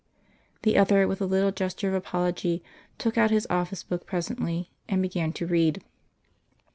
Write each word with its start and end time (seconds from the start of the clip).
The 0.63 0.79
other, 0.79 1.07
with 1.07 1.21
a 1.21 1.27
little 1.27 1.51
gesture 1.51 1.89
of 1.89 1.93
apology, 1.93 2.63
took 2.97 3.19
out 3.19 3.29
his 3.29 3.45
office 3.51 3.83
book 3.83 4.07
presently, 4.07 4.71
and 4.89 4.99
began 4.99 5.31
to 5.33 5.45
read. 5.45 5.83